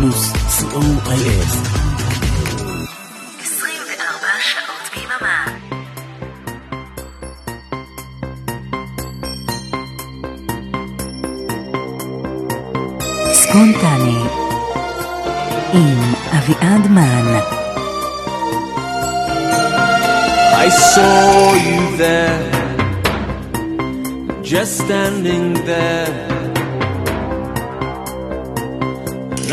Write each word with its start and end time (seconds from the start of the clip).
פלוס, 0.00 0.32
co.il 0.32 1.46
24 3.42 4.26
שעות 4.40 4.90
ביממה. 4.94 5.44
ספונטני 13.32 14.22
עם 15.72 16.14
אביעד 16.38 16.86
מן 16.90 17.40
I 20.66 20.68
saw 20.68 21.54
you 21.66 21.96
there, 21.96 22.50
just 24.42 24.72
standing 24.84 25.54
there. 25.64 26.29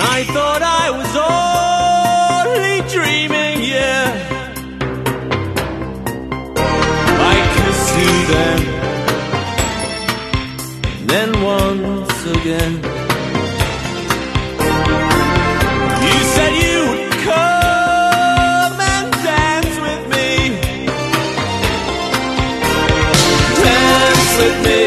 I 0.01 0.23
thought 0.25 0.63
I 0.63 0.91
was 0.99 1.13
only 2.47 2.79
dreaming, 2.89 3.63
yeah. 3.65 4.07
I 7.33 7.35
kissed 7.57 7.95
you 8.03 8.15
then, 8.35 8.61
then 11.07 11.31
once 11.43 12.19
again. 12.37 12.75
You 16.07 16.19
said 16.35 16.53
you 16.65 16.79
would 16.91 17.13
come 17.31 18.77
and 18.95 19.09
dance 19.27 19.77
with 19.87 20.03
me. 20.15 20.31
Dance 23.65 24.33
with 24.43 24.59
me 24.67 24.78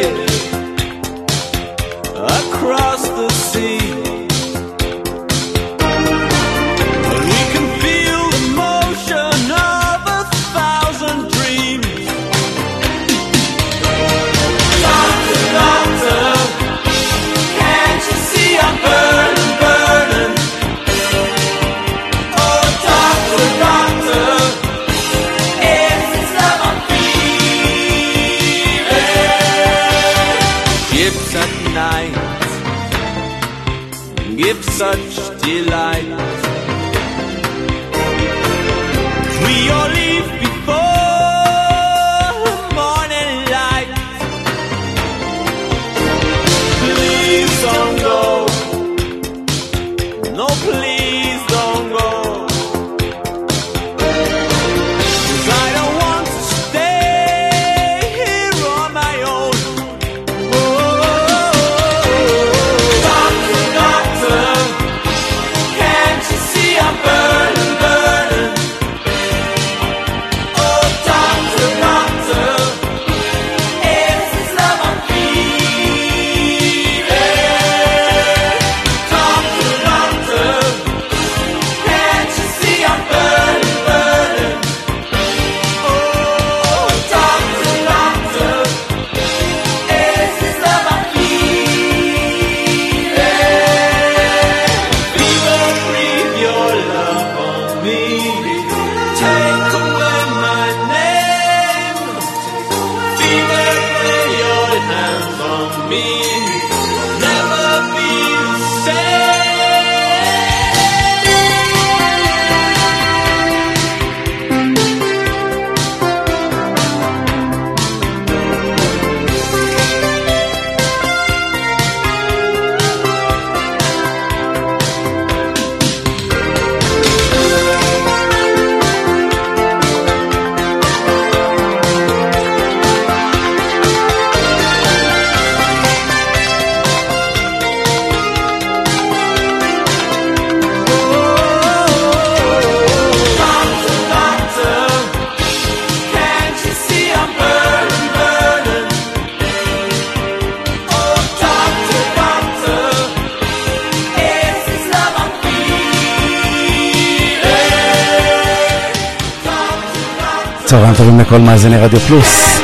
לכל 161.32 161.42
מאזיני 161.42 161.78
רדיו 161.78 162.00
פלוס? 162.00 162.60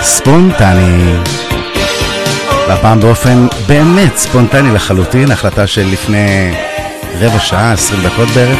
ספונטני. 0.00 1.14
והפעם 2.68 3.00
באופן 3.00 3.46
באמת 3.66 4.16
ספונטני 4.16 4.74
לחלוטין, 4.74 5.30
החלטה 5.30 5.66
של 5.66 5.86
לפני 5.92 6.54
רבע 7.20 7.38
שעה, 7.38 7.72
עשרים 7.72 8.02
דקות 8.02 8.28
בערך. 8.28 8.58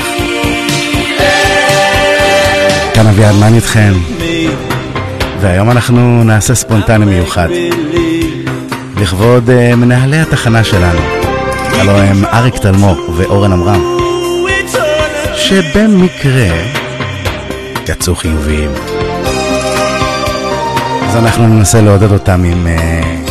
כאן 2.95 3.07
אביעד 3.07 3.35
מן 3.35 3.55
איתכם, 3.55 3.93
והיום 5.41 5.71
אנחנו 5.71 6.25
נעשה 6.25 6.55
ספונטני 6.55 7.05
מיוחד, 7.05 7.49
לכבוד 8.97 9.51
אה, 9.51 9.77
מנהלי 9.77 10.19
התחנה 10.19 10.65
שלנו, 10.65 11.01
הלוא 11.73 11.95
הם 11.95 12.25
אריק 12.25 12.57
תלמור 12.57 12.97
ואורן 13.17 13.53
עמרם, 13.53 13.97
שבמקרה 15.35 16.81
יצאו 17.91 18.17
חיוביים. 18.17 18.90
אז 21.11 21.17
אנחנו 21.17 21.47
ננסה 21.47 21.81
לעודד 21.81 22.13
אותם 22.13 22.45
עם 22.45 22.67
אה, 22.67 23.23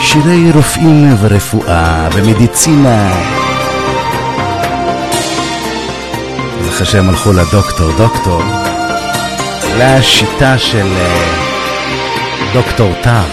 שירי 0.00 0.50
רופאים 0.54 1.16
ורפואה 1.20 2.08
ומדיצינה. 2.12 3.12
אז 6.60 6.68
אחרי 6.68 6.86
שהם 6.86 7.08
הלכו 7.08 7.32
לדוקטור, 7.32 7.92
דוקטור, 7.96 8.42
לשיטה 9.78 10.58
של 10.58 10.86
אה, 10.96 11.26
דוקטור 12.52 12.92
טעם 13.02 13.30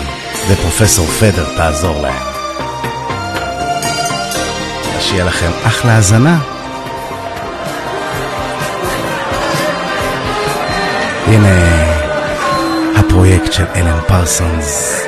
ופרופסור 0.49 1.05
פדר 1.05 1.45
תעזור 1.57 2.01
להם. 2.01 2.23
שיהיה 4.99 5.23
לכם 5.23 5.51
אחלה 5.63 5.95
האזנה. 5.95 6.39
הנה 11.27 11.68
הפרויקט 13.19 13.53
של 13.53 13.65
אלן 13.75 13.99
פרסונס, 14.07 15.01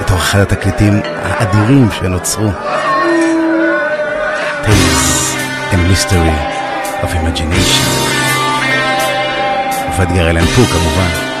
בתור 0.00 0.18
אחד 0.18 0.40
התקליטים 0.40 1.00
האדירים 1.22 1.88
שנוצרו. 1.92 2.50
Tales 4.64 5.36
and 5.72 5.92
Mystery 5.92 6.38
of 7.02 7.06
Imagination. 7.06 7.88
ופדגר 9.90 10.30
אלן 10.30 10.44
פו 10.44 10.62
כמובן. 10.62 11.35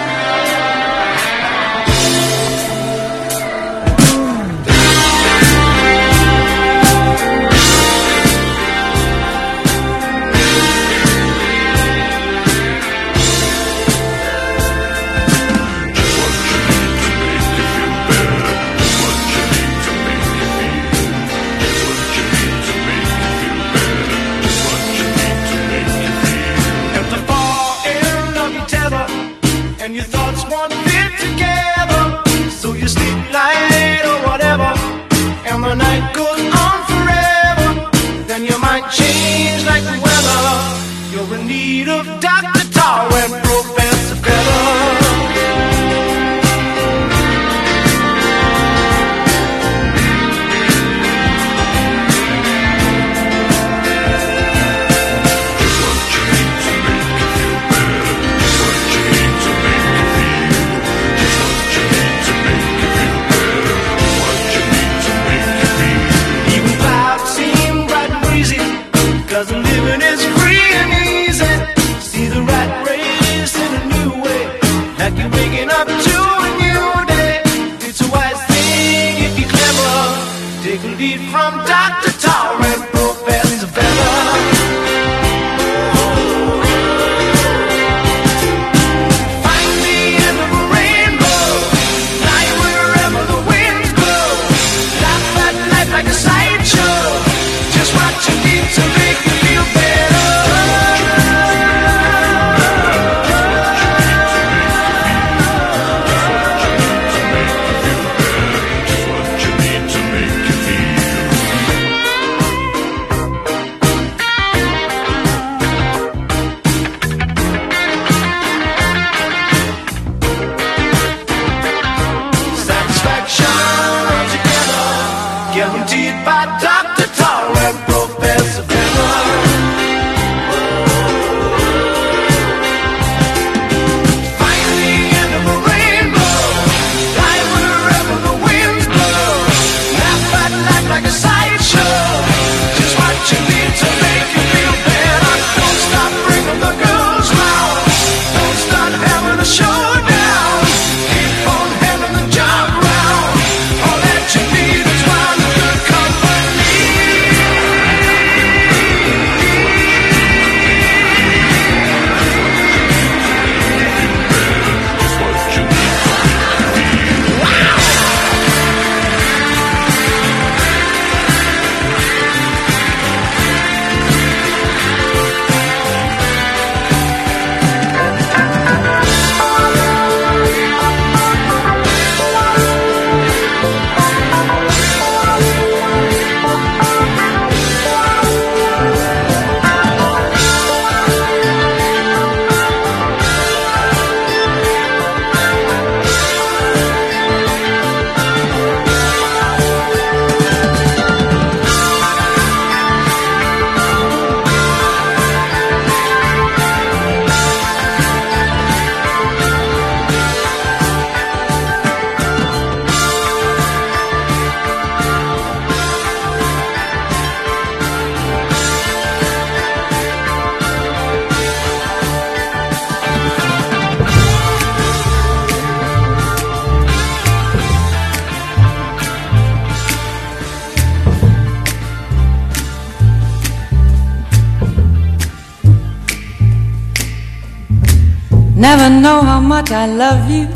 Much 239.66 239.72
I 239.72 239.86
love 239.86 240.30
you. 240.30 240.48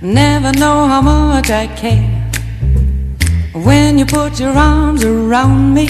Never 0.00 0.52
know 0.52 0.86
how 0.86 1.02
much 1.02 1.50
I 1.50 1.66
care. 1.66 2.08
When 3.52 3.98
you 3.98 4.06
put 4.06 4.40
your 4.40 4.52
arms 4.52 5.04
around 5.04 5.74
me, 5.74 5.88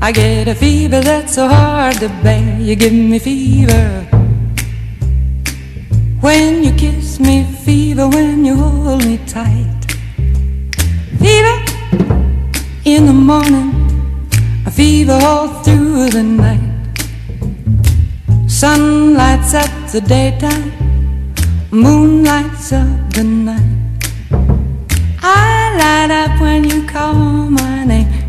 I 0.00 0.12
get 0.12 0.48
a 0.48 0.54
fever 0.54 1.00
that's 1.00 1.34
so 1.34 1.48
hard 1.48 1.96
to 2.00 2.08
bear. 2.22 2.60
You 2.60 2.76
give 2.76 2.92
me 2.92 3.18
fever. 3.18 4.01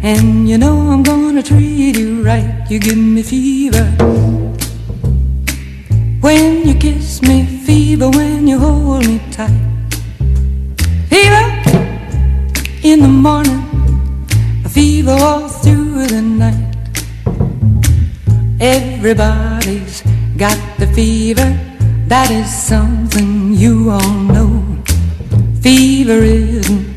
And 0.03 0.49
you 0.49 0.57
know 0.57 0.91
I'm 0.91 1.01
gonna 1.01 1.41
treat 1.41 1.97
you 1.97 2.23
right. 2.23 2.65
You 2.69 2.77
give 2.77 2.97
me 2.97 3.23
fever. 3.23 3.85
When 6.19 6.67
you 6.67 6.75
kiss 6.75 7.21
me, 7.21 7.45
fever 7.45 8.09
when 8.09 8.45
you 8.45 8.59
hold 8.59 9.07
me 9.07 9.21
tight. 9.31 9.49
Fever 11.07 11.45
in 12.83 12.99
the 12.99 13.07
morning, 13.07 13.63
a 14.65 14.69
fever 14.69 15.11
all 15.11 15.47
through 15.47 16.07
the 16.07 16.21
night. 16.21 16.75
Everybody's 18.59 20.01
got 20.35 20.59
the 20.79 20.87
fever, 20.87 21.57
that 22.07 22.29
is 22.29 22.51
something 22.51 23.53
you 23.53 23.89
all 23.89 24.19
know. 24.33 24.63
Fever 25.61 26.21
isn't 26.23 26.92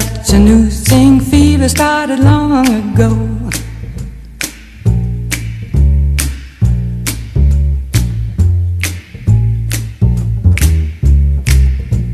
such 0.00 0.32
a 0.32 0.38
new 0.38 0.70
thing, 0.70 1.20
fever 1.20 1.68
started 1.68 2.18
long 2.18 2.66
ago. 2.80 3.10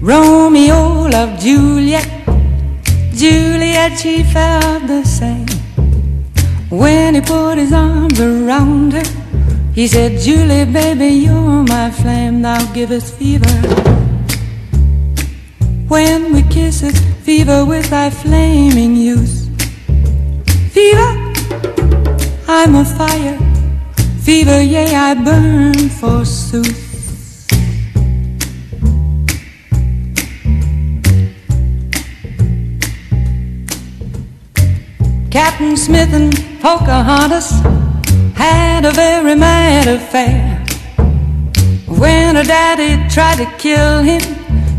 Romeo 0.01 1.07
loved 1.07 1.41
Juliet, 1.41 2.09
Juliet, 3.15 3.97
she 3.97 4.25
felt 4.25 4.89
the 4.89 5.05
same. 5.05 5.47
When 6.71 7.15
he 7.15 7.21
put 7.21 7.59
his 7.59 7.73
arms 7.73 8.19
around 8.19 8.95
her, 8.95 9.09
he 9.73 9.87
said, 9.87 10.21
Julie, 10.21 10.65
baby, 10.65 11.11
you're 11.27 11.63
my 11.63 11.93
flame, 11.93 12.43
thou 12.43 12.61
givest 12.73 13.15
fever. 13.15 14.08
When 15.89 16.35
we 16.35 16.43
kiss 16.43 16.83
it, 16.83 16.95
fever 17.25 17.65
with 17.65 17.89
thy 17.89 18.11
flaming 18.11 18.95
youth. 18.95 19.49
Fever, 20.71 21.11
I'm 22.47 22.75
a 22.75 22.85
fire. 22.85 23.39
Fever, 24.21 24.61
yea, 24.61 24.95
I 24.95 25.15
burn 25.15 25.89
forsooth. 25.89 26.85
Captain 35.31 35.75
Smith 35.75 36.13
and 36.13 36.35
Pocahontas 36.61 37.51
had 38.37 38.85
a 38.85 38.93
very 38.93 39.35
mad 39.35 39.89
affair. 39.89 40.63
When 41.87 42.37
her 42.37 42.45
daddy 42.45 43.09
tried 43.09 43.39
to 43.39 43.47
kill 43.57 44.03
him, 44.03 44.38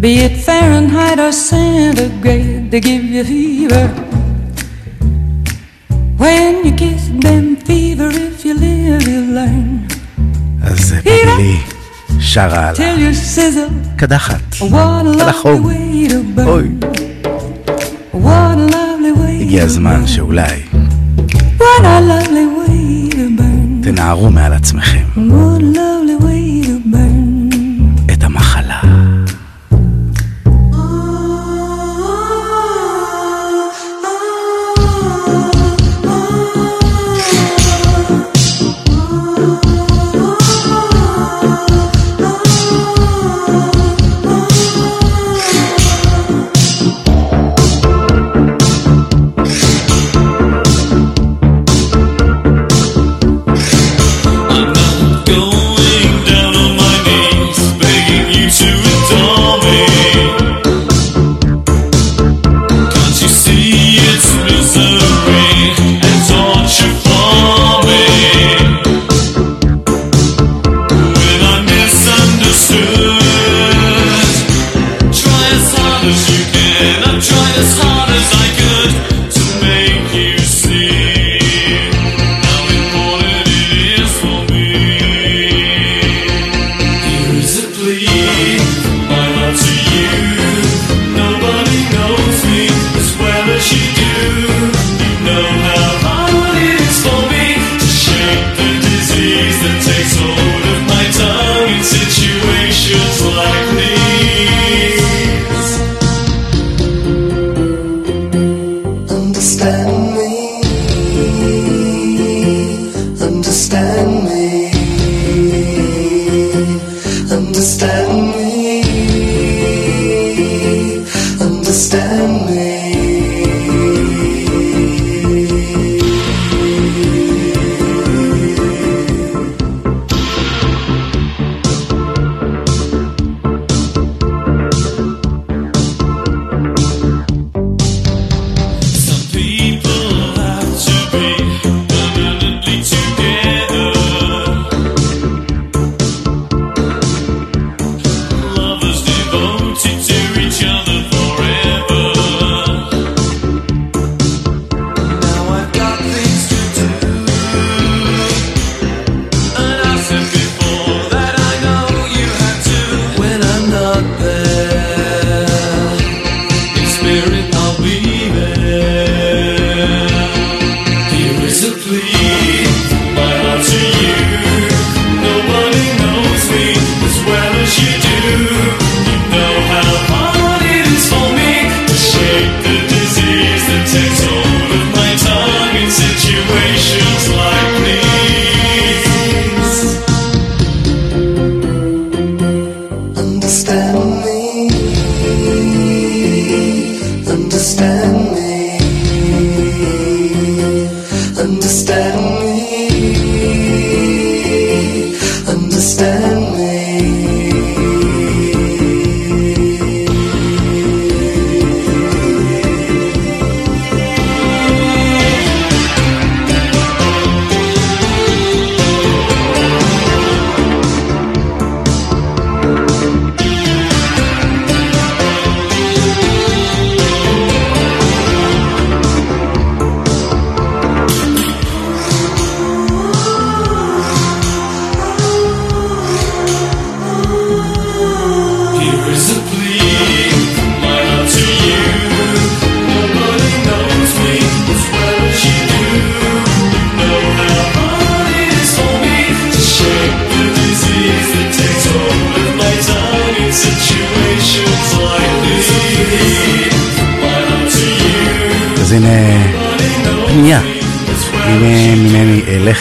be 0.00 0.12
it 0.26 0.36
Fahrenheit 0.46 1.18
or 1.26 1.32
centigrade, 1.32 2.70
to 2.72 2.78
give 2.88 3.04
you 3.14 3.22
fever. 3.32 3.86
When 6.22 6.52
you 6.66 6.72
kiss 6.82 7.02
them, 7.24 7.44
fever, 7.68 8.10
if 8.26 8.44
you 8.46 8.54
live, 8.66 9.02
you 9.12 9.20
learn. 9.38 9.94
אז 10.62 10.92
בילי 11.04 11.56
שרה 12.20 12.68
על 12.68 12.74
Till 12.76 12.78
you 12.78 13.36
sizzle, 13.36 13.90
הקדחת. 13.94 14.54
what 14.60 14.62
a 14.62 14.74
על 14.74 15.14
lovely 15.20 15.22
החום. 15.30 15.66
way 15.66 16.10
to 16.10 16.40
אוי, 16.46 16.68
burn. 16.82 16.86
What 18.14 18.56
a 18.58 18.72
lovely 18.72 19.18
way 19.20 19.42
הגיע 19.42 19.62
to 19.62 19.64
הזמן 19.64 20.02
burn. 20.04 20.08
שאולי 20.08 20.62
What 21.58 21.80
a 21.80 22.00
lovely 22.10 22.46
way 22.58 23.12
to 23.14 23.40
burn. 23.40 23.82
תנערו 23.84 24.30
מעל 24.30 24.52
עצמכם 24.52 25.04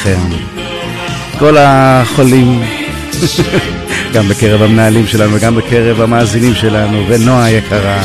עליכם. 0.06 0.20
כל 1.38 1.56
החולים, 1.58 2.62
גם 4.14 4.28
בקרב 4.28 4.62
המנהלים 4.62 5.06
שלנו 5.06 5.34
וגם 5.34 5.56
בקרב 5.56 6.00
המאזינים 6.00 6.54
שלנו, 6.54 7.04
ונועה 7.08 7.44
היקרה, 7.44 8.02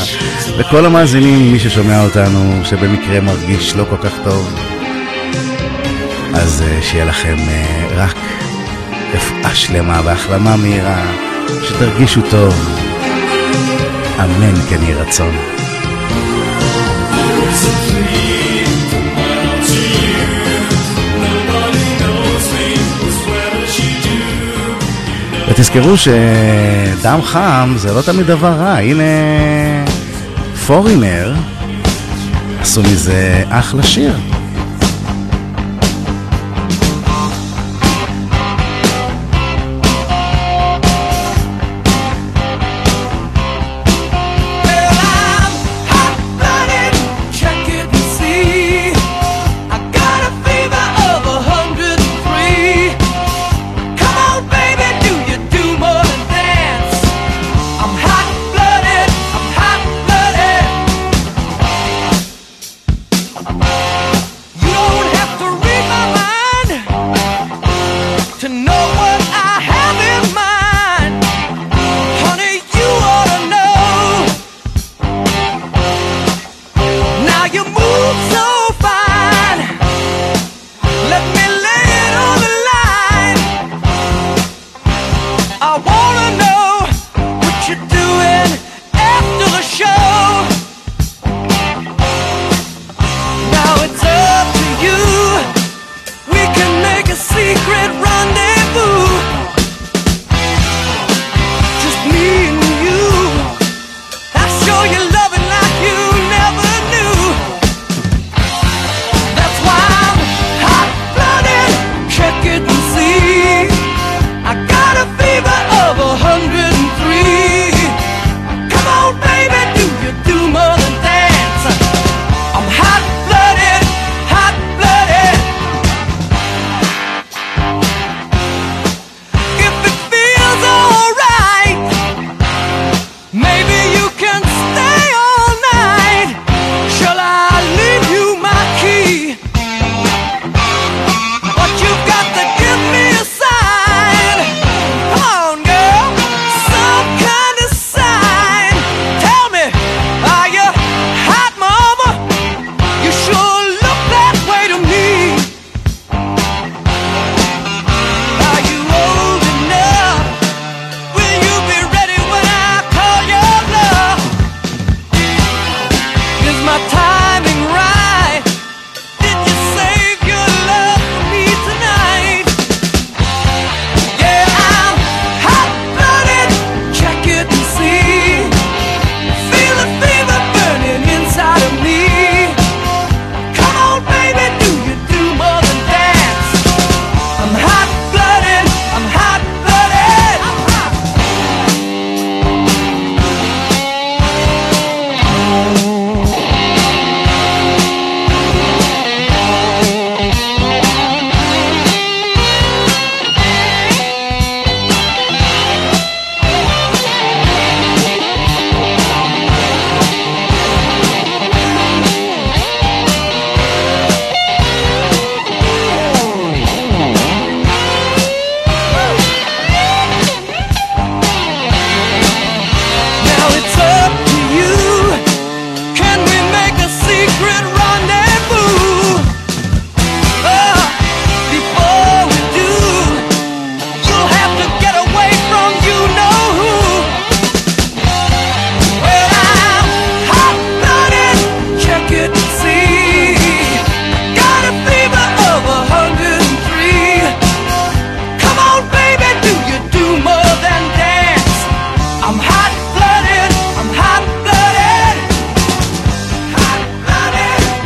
וכל 0.57 0.85
המאזינים, 0.85 1.51
מי 1.51 1.59
ששומע 1.59 2.03
אותנו, 2.03 2.65
שבמקרה 2.65 3.19
מרגיש 3.19 3.75
לא 3.75 3.85
כל 3.89 3.97
כך 3.97 4.13
טוב, 4.23 4.59
אז 6.33 6.63
אה, 6.67 6.81
שיהיה 6.81 7.05
לכם 7.05 7.35
אה, 7.47 7.87
רק 7.95 8.15
רפואה 9.13 9.55
שלמה 9.55 10.01
והחלמה 10.05 10.55
מהירה, 10.55 11.05
שתרגישו 11.63 12.21
טוב. 12.29 12.79
אמן 14.19 14.55
כן 14.69 14.83
יהי 14.83 14.93
רצון. 14.93 15.62
ותזכרו 25.53 25.97
שדם 25.97 27.19
חם 27.23 27.73
זה 27.77 27.93
לא 27.93 28.01
תמיד 28.01 28.25
דבר 28.25 28.51
רע, 28.51 28.77
הנה 28.77 29.03
פורינר 30.67 31.33
עשו 32.61 32.81
מזה 32.81 33.43
אחלה 33.49 33.83
שיר. 33.83 34.32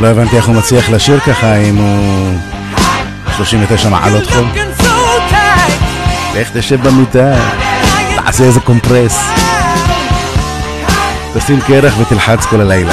לא 0.08 0.12
הבנתי 0.12 0.36
איך 0.36 0.46
הוא 0.46 0.54
מצליח 0.56 0.90
לשיר 0.90 1.20
ככה 1.20 1.56
אם 1.56 1.76
הוא 1.76 2.34
39 3.36 3.88
מעלות 3.88 4.26
חום. 4.26 4.52
לך 6.34 6.50
תשב 6.52 6.88
במיטה, 6.88 7.34
תעשה 8.16 8.44
איזה 8.44 8.60
קומפרס. 8.60 9.20
תשים 11.34 11.60
קרח 11.60 11.94
ותלחץ 11.98 12.44
כל 12.44 12.60
הלילה. 12.60 12.92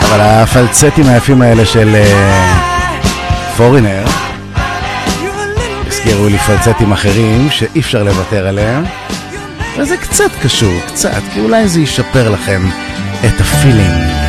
אבל 0.00 0.20
הפלצטים 0.20 1.06
היפים 1.08 1.42
האלה 1.42 1.66
של 1.66 1.94
אה, 1.94 2.54
פורינר 3.56 4.04
הזכירו 5.86 6.28
לי 6.28 6.38
פלצטים 6.38 6.92
אחרים 6.92 7.50
שאי 7.50 7.80
אפשר 7.80 8.02
לוותר 8.02 8.46
עליהם. 8.46 8.84
וזה 9.78 9.96
קצת 9.96 10.30
קשור, 10.42 10.80
קצת, 10.86 11.22
כי 11.34 11.40
אולי 11.40 11.68
זה 11.68 11.80
ישפר 11.80 12.30
לכם 12.30 12.68
את 13.26 13.40
הפילינג. 13.40 14.23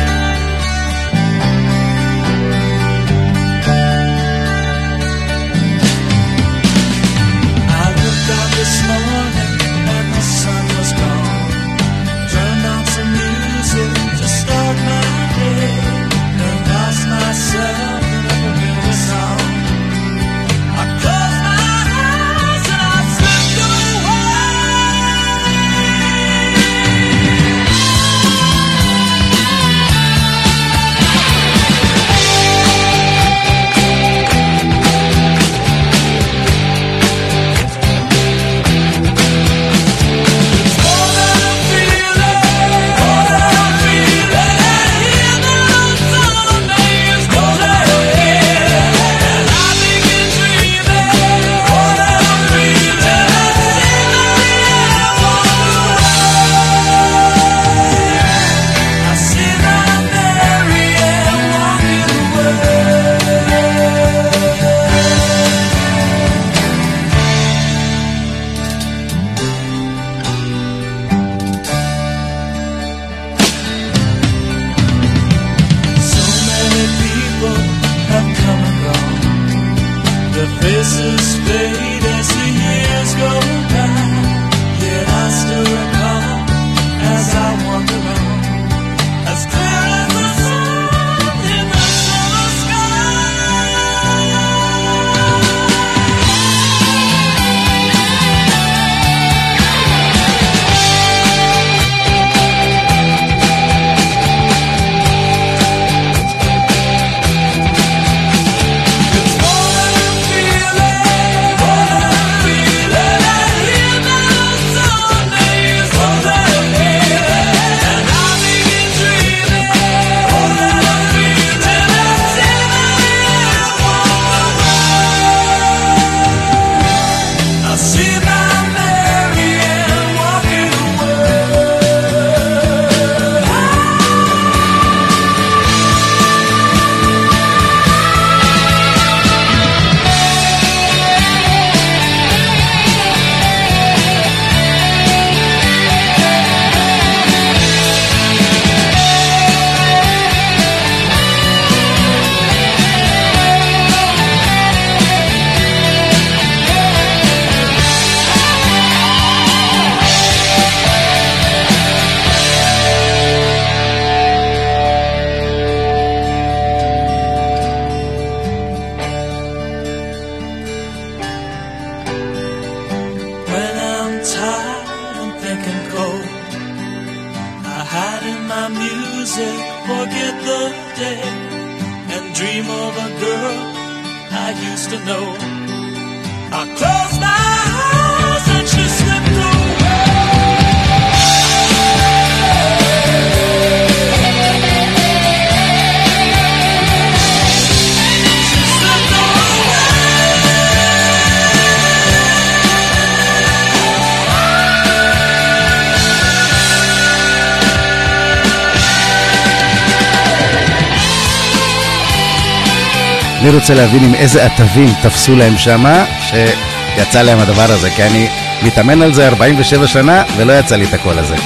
רוצה 213.68 213.82
להבין 213.82 214.04
עם 214.04 214.14
איזה 214.14 214.44
עטבים 214.44 214.88
תפסו 215.02 215.36
להם 215.36 215.58
שמה, 215.58 216.04
שיצא 216.20 217.22
להם 217.22 217.38
הדבר 217.38 217.72
הזה, 217.72 217.90
כי 217.90 218.02
אני 218.02 218.28
מתאמן 218.62 219.02
על 219.02 219.14
זה 219.14 219.28
47 219.28 219.86
שנה, 219.86 220.24
ולא 220.36 220.52
יצא 220.52 220.76
לי 220.76 220.84
את 220.84 220.94
הקול 220.94 221.18
הזה. 221.18 221.36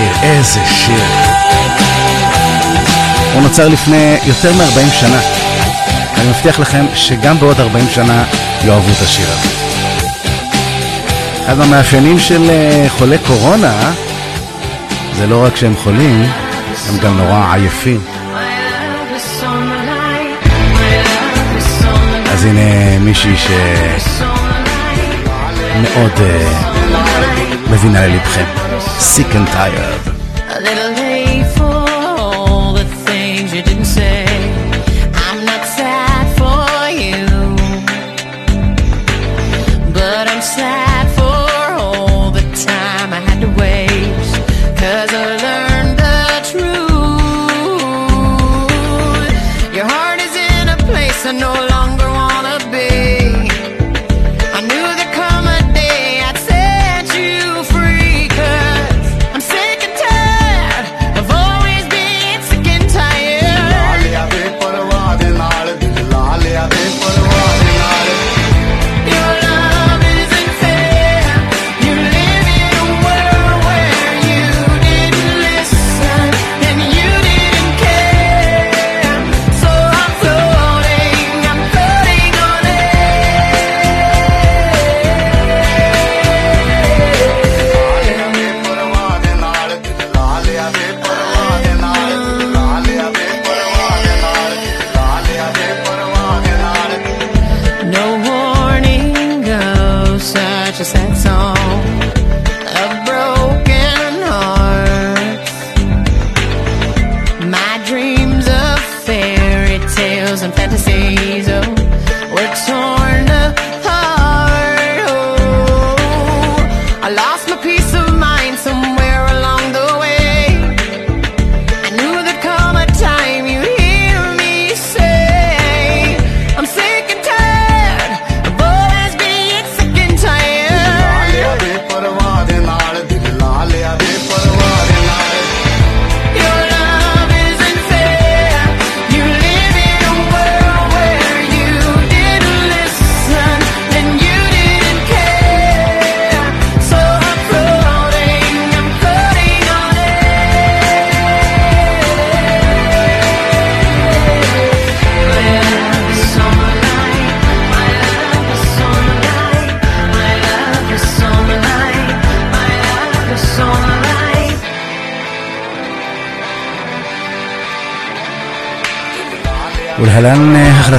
שיר, 0.00 0.12
איזה 0.22 0.60
שיר. 0.66 1.04
הוא 3.34 3.42
נוצר 3.42 3.68
לפני 3.68 4.16
יותר 4.26 4.52
מ-40 4.52 4.92
שנה. 4.92 5.20
אני 6.14 6.28
מבטיח 6.28 6.58
לכם 6.58 6.86
שגם 6.94 7.38
בעוד 7.38 7.60
40 7.60 7.84
שנה 7.88 8.24
יאהבו 8.64 8.92
את 8.92 9.02
השיר 9.02 9.26
הזה. 9.28 9.48
אחד 11.44 11.58
מהמאפיינים 11.58 12.18
של 12.18 12.50
אה, 12.50 12.86
חולי 12.88 13.18
קורונה 13.26 13.92
זה 15.16 15.26
לא 15.26 15.44
רק 15.44 15.56
שהם 15.56 15.76
חולים, 15.76 16.26
הם 16.88 16.98
גם 16.98 17.16
נורא 17.16 17.54
עייפים. 17.54 18.00
אז 22.32 22.44
הנה 22.44 22.98
מישהי 22.98 23.36
שמאוד 25.76 26.12
אה, 26.20 26.99
Ravina 27.70 28.00
Leprem, 28.00 28.80
Sick 28.98 29.32
and 29.32 29.46
Tired. 29.46 30.19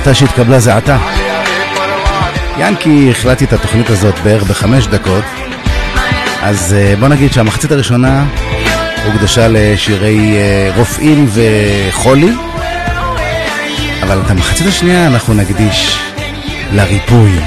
ולהלן 0.02 0.08
אה, 0.08 0.12
החלטה 0.12 0.14
שהתקבלה 0.14 0.60
זה 0.60 0.76
עתה. 0.76 0.98
ינקי, 2.60 3.12
החלטתי 3.12 3.46
את 3.46 3.54
התוכנית 3.54 3.90
הזאת 3.90 4.20
בערך 4.24 4.44
בחמש 4.44 4.88
דקות, 4.88 5.24
אז 6.42 6.76
אה, 6.78 6.94
בוא 7.00 7.08
נגיד 7.08 7.32
שהמחצית 7.34 7.72
הראשונה 7.72 8.26
הוקדשה 9.06 9.48
לשירי 9.48 10.38
אה, 10.38 10.72
רופאים 10.78 11.30
וחולי, 11.30 12.34
אבל 14.04 14.22
את 14.26 14.32
המחצית 14.32 14.68
השנייה 14.68 15.08
אנחנו 15.08 15.34
נקדיש 15.34 15.98
לריפוי 16.72 17.40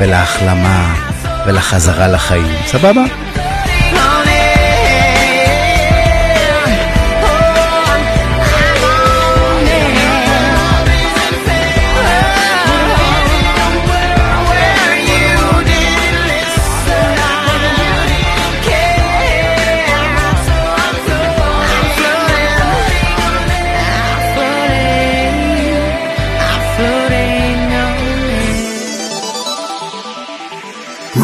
ולהחלמה 0.00 0.94
ולחזרה 1.46 2.08
לחיים. 2.08 2.52
סבבה? 2.66 3.02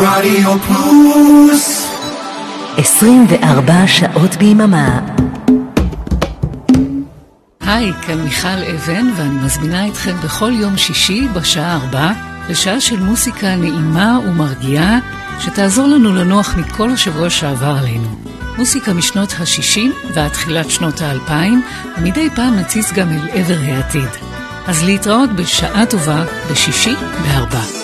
רדיו 0.07 0.59
פלוס 0.59 1.87
24 2.77 3.87
שעות 3.87 4.37
ביממה 4.37 5.01
היי, 7.61 7.93
כאן 8.07 8.21
מיכל 8.21 8.49
אבן 8.49 9.07
ואני 9.17 9.45
מזמינה 9.45 9.88
אתכם 9.88 10.17
בכל 10.25 10.53
יום 10.53 10.77
שישי 10.77 11.29
בשעה 11.35 11.77
4 11.77 12.12
לשעה 12.49 12.81
של 12.81 13.01
מוסיקה 13.01 13.57
נעימה 13.57 14.19
ומרגיעה 14.29 14.99
שתעזור 15.40 15.87
לנו 15.87 16.14
לנוח 16.14 16.55
מכל 16.57 16.90
השבוע 16.90 17.31
שעבר 17.31 17.77
עלינו. 17.81 18.09
מוסיקה 18.57 18.93
משנות 18.93 19.33
ה-60 19.33 20.12
ועד 20.14 20.31
תחילת 20.31 20.71
שנות 20.71 21.01
ה-2000 21.01 21.33
ומדי 21.99 22.29
פעם 22.35 22.57
נציץ 22.57 22.93
גם 22.93 23.09
אל 23.09 23.29
עבר 23.33 23.59
העתיד. 23.67 24.09
אז 24.67 24.85
להתראות 24.85 25.31
בשעה 25.33 25.87
טובה 25.87 26.25
בשישי 26.51 26.95
בארבע. 27.23 27.84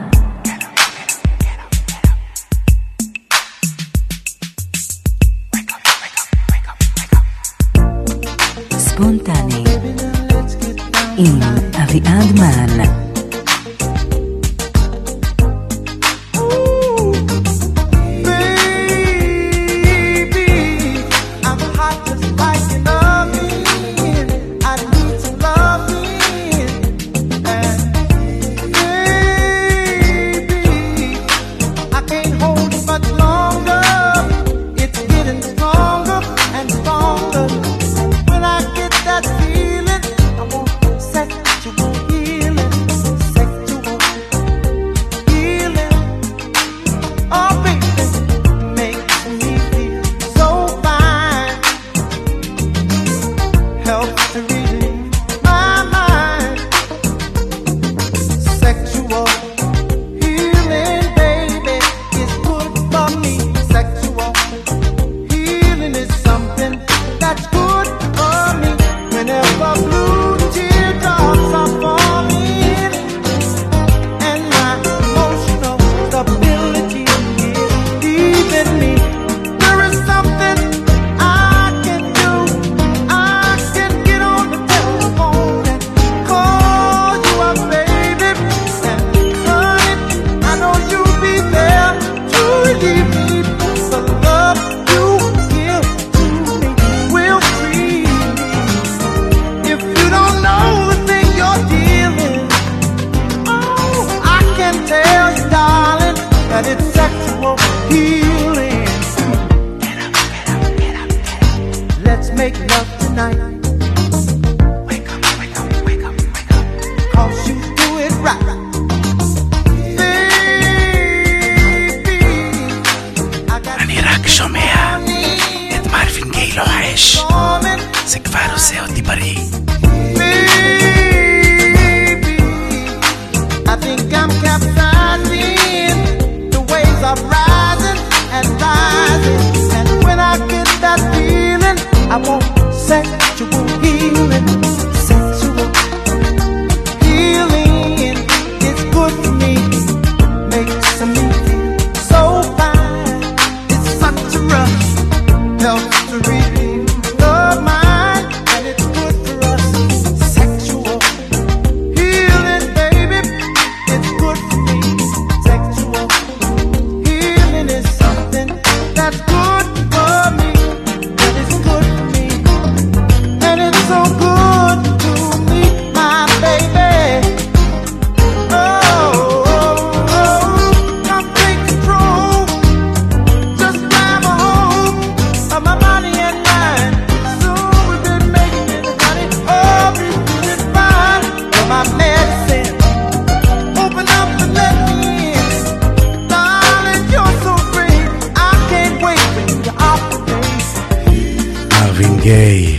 גיי. 202.21 202.77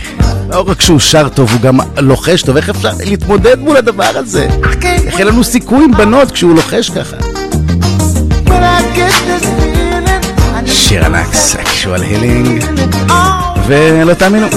לא 0.49 0.63
רק 0.67 0.81
שהוא 0.81 0.99
שר 0.99 1.29
טוב, 1.29 1.51
הוא 1.51 1.61
גם 1.61 1.79
לוחש 1.97 2.41
טוב, 2.41 2.57
איך 2.57 2.69
אפשר 2.69 2.91
להתמודד 3.05 3.59
מול 3.59 3.77
הדבר 3.77 4.11
הזה? 4.15 4.47
איך 4.83 5.19
אין 5.19 5.27
לנו 5.27 5.43
סיכוי 5.43 5.85
עם 5.85 5.91
בנות 5.91 6.31
כשהוא 6.31 6.55
לוחש 6.55 6.89
ככה? 6.89 7.17
שיר 10.65 11.05
ענק, 11.05 11.33
סקשואל 11.33 12.01
הילינג. 12.01 12.63
ולא 13.67 14.13
תאמינו, 14.13 14.47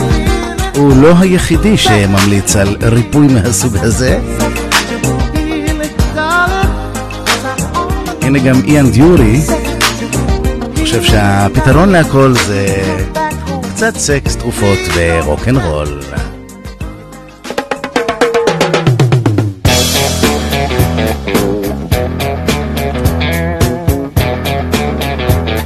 הוא 0.76 0.96
לא 1.02 1.14
היחידי 1.20 1.76
שממליץ 1.76 2.56
על 2.56 2.76
ריפוי 2.82 3.26
מהסוג 3.26 3.76
הזה. 3.76 4.18
הנה 8.22 8.38
גם 8.38 8.60
איאן 8.66 8.90
דיורי, 8.90 9.40
חושב 10.80 11.02
שהפתרון 11.02 11.88
להכל 11.88 12.34
זה 12.46 12.66
קצת 13.76 13.96
סקס, 13.96 14.36
תרופות 14.36 14.78
ורוקנרול. 14.94 16.00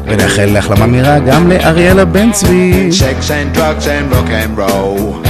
ונאחל 0.07 0.45
להחלמה 0.45 0.87
מהירה 0.87 1.19
גם 1.19 1.51
לאריאלה 1.51 2.05
בן 2.05 2.33
צבי. 2.33 2.89
Sex 2.91 3.31
and 3.31 3.57
drugs 3.57 3.87
and 3.87 4.15
rock 4.15 4.31
and 4.31 4.59
roll 4.59 5.23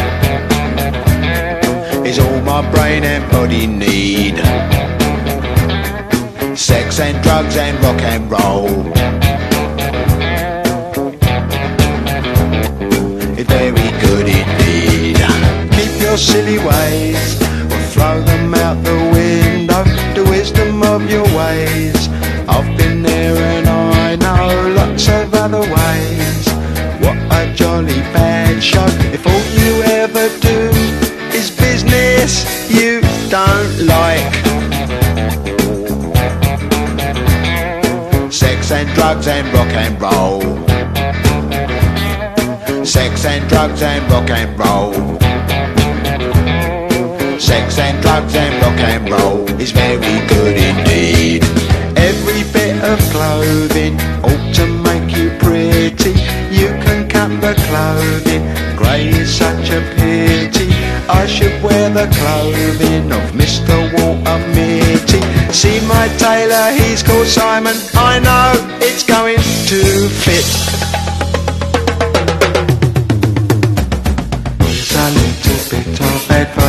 is 2.06 2.18
all 2.18 2.40
my 2.46 2.62
brain 2.72 3.02
and 3.04 3.32
body 3.32 3.66
need. 3.66 4.36
Sex 6.54 7.00
and 7.00 7.16
drugs 7.24 7.56
and 7.56 7.84
rock 7.84 8.00
and 8.02 8.30
roll. 8.30 8.99
your 16.10 16.18
silly 16.18 16.58
ways. 16.58 17.40
Or 17.72 17.82
throw 17.94 18.20
them 18.22 18.52
out 18.54 18.82
the 18.82 18.98
window 19.14 19.84
The 20.18 20.24
wisdom 20.28 20.82
of 20.82 21.08
your 21.08 21.28
ways. 21.38 21.98
I've 22.48 22.76
been 22.76 23.02
there 23.02 23.36
and 23.54 23.68
I 23.68 24.16
know 24.16 24.74
lots 24.80 25.08
of 25.08 25.32
other 25.34 25.60
ways. 25.60 26.44
What 27.02 27.18
a 27.38 27.54
jolly 27.54 28.00
bad 28.16 28.60
show. 28.60 28.88
If 29.16 29.24
all 29.24 29.44
you 29.60 29.72
ever 30.02 30.26
do 30.50 30.58
is 31.38 31.48
business 31.64 32.32
you 32.68 33.00
don't 33.30 33.74
like 33.94 34.32
Sex 38.32 38.72
and 38.72 38.88
drugs 38.96 39.28
and 39.28 39.46
rock 39.54 39.72
and 39.84 39.94
roll. 40.02 40.40
Sex 42.84 43.24
and 43.24 43.48
drugs 43.48 43.82
and 43.82 44.10
rock 44.10 44.30
and 44.30 44.58
roll. 44.58 45.19
Sex 47.50 47.80
and 47.80 48.00
drugs 48.00 48.36
and 48.36 48.54
rock 48.62 48.78
and 48.78 49.10
roll 49.10 49.60
is 49.60 49.72
very 49.72 50.14
good 50.28 50.56
indeed. 50.56 51.42
Every 51.98 52.44
bit 52.52 52.76
of 52.84 53.00
clothing 53.10 53.98
ought 54.22 54.54
to 54.54 54.66
make 54.86 55.10
you 55.16 55.30
pretty. 55.40 56.14
You 56.54 56.68
can 56.84 57.08
cut 57.08 57.32
the 57.40 57.54
clothing, 57.66 58.44
grey 58.76 59.08
is 59.08 59.34
such 59.34 59.68
a 59.70 59.80
pity. 59.96 60.70
I 61.08 61.26
should 61.26 61.60
wear 61.60 61.90
the 61.90 62.06
clothing 62.18 63.10
of 63.10 63.24
Mr. 63.32 63.74
Walter 63.98 64.38
Mitty. 64.54 65.20
See 65.52 65.80
my 65.88 66.06
tailor, 66.18 66.70
he's 66.78 67.02
called 67.02 67.26
Simon. 67.26 67.74
I 67.96 68.20
know 68.20 68.78
it's 68.80 69.02
going 69.02 69.42
to 69.70 70.08
fit. 70.22 70.46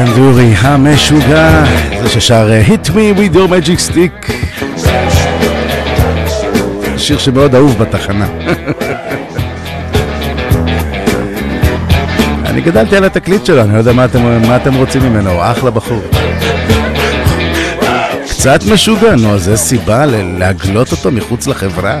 זה 0.00 0.06
אנדורי 0.06 0.54
המשוגע, 0.58 1.64
זה 2.02 2.08
ששר 2.08 2.50
אה, 2.52 2.62
Hit 2.66 2.88
Me 2.88 3.18
with 3.18 3.34
your 3.34 3.48
magic 3.50 3.78
stick. 3.90 4.32
שיר 6.96 7.18
שמאוד 7.18 7.54
אהוב 7.54 7.78
בתחנה. 7.78 8.26
אני 12.46 12.60
גדלתי 12.60 12.96
על 12.96 13.04
התקליט 13.04 13.46
שלו, 13.46 13.62
אני 13.62 13.72
לא 13.72 13.78
יודע 13.78 13.92
מה 13.92 14.04
אתם, 14.04 14.42
מה 14.48 14.56
אתם 14.56 14.74
רוצים 14.74 15.02
ממנו, 15.02 15.30
הוא 15.30 15.42
אחלה 15.42 15.70
בחור. 15.70 16.02
קצת 18.28 18.60
משוגע, 18.72 19.16
נו, 19.16 19.34
אז 19.34 19.44
זה 19.44 19.56
סיבה 19.56 20.06
להגלות 20.38 20.92
אותו 20.92 21.10
מחוץ 21.10 21.46
לחברה. 21.46 22.00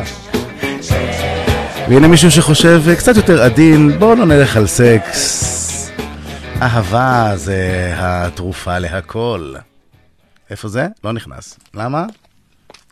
והנה 1.88 2.08
מישהו 2.08 2.30
שחושב 2.30 2.82
אה, 2.88 2.96
קצת 2.96 3.16
יותר 3.16 3.42
עדין, 3.42 3.98
בואו 3.98 4.14
לא 4.14 4.26
נלך 4.26 4.56
על 4.56 4.66
סקס. 4.66 5.39
אהבה 6.62 7.32
זה 7.36 7.92
התרופה 7.96 8.78
להכל. 8.78 9.54
איפה 10.50 10.68
זה? 10.68 10.86
לא 11.04 11.12
נכנס. 11.12 11.58
למה? 11.74 12.06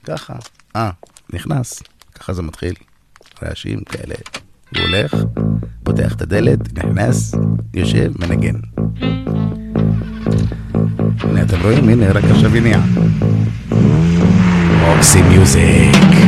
ככה. 0.05 0.35
אה, 0.77 0.91
נכנס. 1.33 1.83
ככה 2.15 2.33
זה 2.33 2.43
מתחיל. 2.43 2.75
רעשים 3.43 3.81
כאלה. 3.85 4.15
הוא 4.75 4.83
הולך, 4.83 5.15
פותח 5.85 6.15
את 6.15 6.23
הדלת, 6.23 6.79
נכנס, 6.79 7.35
יושב, 7.75 8.13
מנגן. 8.19 8.55
הנה, 11.21 11.43
אתם 11.43 11.63
רואים? 11.63 11.89
הנה, 11.89 12.13
רק 12.13 12.25
עכשיו 12.25 12.55
הניע. 12.57 12.79
אוקסי 14.89 15.23
מיוזיק. 15.23 16.28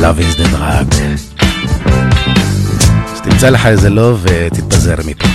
Love 0.00 0.18
is 0.18 0.34
the 0.36 0.44
drug. 0.44 0.94
אז 3.12 3.20
תמצא 3.20 3.50
לך 3.50 3.66
איזה 3.66 3.90
לא 3.90 4.16
ותתפזר 4.22 4.94
מפה. 5.06 5.26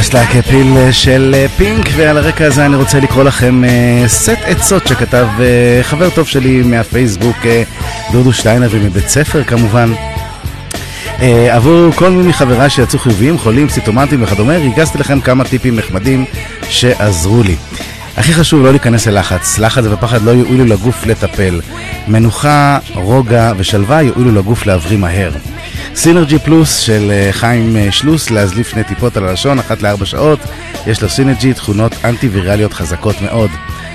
Just 0.00 0.12
like 0.12 0.34
a 0.34 0.50
pill 0.50 0.92
של 0.92 1.34
אה, 1.34 1.46
פינק, 1.56 1.86
ועל 1.96 2.18
הרקע 2.18 2.46
הזה 2.46 2.66
אני 2.66 2.76
רוצה 2.76 3.00
לקרוא 3.00 3.24
לכם 3.24 3.64
אה, 3.64 4.04
סט 4.06 4.38
עצות 4.44 4.86
שכתב 4.86 5.26
אה, 5.40 5.80
חבר 5.82 6.10
טוב 6.10 6.28
שלי 6.28 6.62
מהפייסבוק, 6.62 7.36
דודו 8.12 8.32
שטיינר, 8.32 8.68
ומבית 8.70 9.08
ספר 9.08 9.44
כמובן. 9.44 9.92
עבור 11.50 11.92
כל 11.92 12.10
מי 12.10 12.28
מחבריי 12.28 12.70
שיצאו 12.70 12.98
חיוביים, 12.98 13.38
חולים, 13.38 13.68
סימפטומטיים 13.68 14.22
וכדומה, 14.22 14.56
ריגזתי 14.56 14.98
לכם 14.98 15.20
כמה 15.20 15.44
טיפים 15.44 15.76
נחמדים 15.76 16.24
שעזרו 16.68 17.42
לי. 17.42 17.56
הכי 18.16 18.34
חשוב 18.34 18.62
לא 18.62 18.70
להיכנס 18.70 19.06
ללחץ, 19.06 19.58
לחץ 19.58 19.84
ופחד 19.90 20.22
לא 20.22 20.30
יועילו 20.30 20.64
לגוף 20.64 21.06
לטפל. 21.06 21.60
מנוחה, 22.08 22.78
רוגע 22.94 23.52
ושלווה 23.56 24.02
יועילו 24.02 24.32
לגוף 24.32 24.66
להבריא 24.66 24.98
מהר. 24.98 25.30
סינרג'י 25.94 26.38
פלוס 26.38 26.78
של 26.78 27.10
אה, 27.10 27.28
חיים 27.32 27.76
אה, 27.76 27.92
שלוס, 27.92 28.30
להזליף 28.30 28.68
שני 28.68 28.84
טיפות 28.84 29.16
על 29.16 29.28
הלשון, 29.28 29.58
אחת 29.58 29.82
לארבע 29.82 30.04
שעות. 30.04 30.38
יש 30.86 31.02
לו 31.02 31.08
סינרג'י, 31.08 31.54
תכונות 31.54 31.92
אנטי-ויראליות 32.04 32.72
חזקות 32.72 33.22
מאוד. 33.22 33.50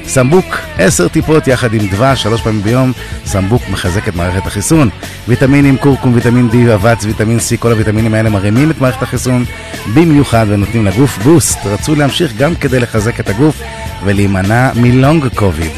סמבוק, 0.05 0.45
עשר 0.77 1.07
טיפות 1.07 1.47
יחד 1.47 1.73
עם 1.73 1.87
דבש, 1.87 2.23
שלוש 2.23 2.41
פעמים 2.41 2.61
ביום. 2.61 2.91
סמבוק 3.25 3.61
מחזק 3.69 4.07
את 4.07 4.15
מערכת 4.15 4.47
החיסון. 4.47 4.89
ויטמינים, 5.27 5.77
קורקום, 5.77 6.13
ויטמין 6.13 6.49
D, 6.51 6.73
אבץ, 6.73 7.05
ויטמין 7.05 7.37
C, 7.37 7.57
כל 7.59 7.71
הוויטמינים 7.71 8.13
האלה 8.13 8.29
מרימים 8.29 8.71
את 8.71 8.81
מערכת 8.81 9.01
החיסון 9.03 9.45
במיוחד 9.93 10.45
ונותנים 10.49 10.85
לגוף 10.85 11.17
בוסט. 11.17 11.65
רצוי 11.65 11.95
להמשיך 11.95 12.37
גם 12.37 12.55
כדי 12.55 12.79
לחזק 12.79 13.19
את 13.19 13.29
הגוף 13.29 13.61
ולהימנע 14.03 14.71
מ 14.75 14.86
long 14.86 15.27
COVID. 15.35 15.71